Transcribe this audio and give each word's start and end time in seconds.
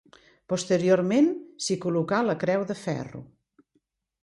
Posteriorment 0.53 1.27
s'hi 1.67 1.77
col·locà 1.85 2.23
la 2.31 2.37
creu 2.47 2.67
de 2.73 2.79
ferro. 2.87 3.25